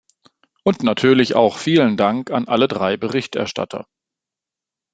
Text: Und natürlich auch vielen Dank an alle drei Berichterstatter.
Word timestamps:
Und 0.63 0.81
natürlich 0.81 1.35
auch 1.35 1.59
vielen 1.59 1.95
Dank 1.95 2.31
an 2.31 2.47
alle 2.47 2.67
drei 2.67 2.97
Berichterstatter. 2.97 3.85